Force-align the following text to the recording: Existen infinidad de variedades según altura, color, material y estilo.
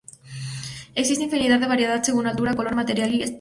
Existen 0.95 1.25
infinidad 1.25 1.59
de 1.59 1.67
variedades 1.67 2.07
según 2.07 2.25
altura, 2.25 2.55
color, 2.55 2.73
material 2.73 3.13
y 3.13 3.21
estilo. 3.21 3.29